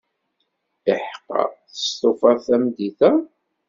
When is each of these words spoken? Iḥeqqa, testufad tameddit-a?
Iḥeqqa, 0.91 1.43
testufad 1.69 2.37
tameddit-a? 2.45 3.11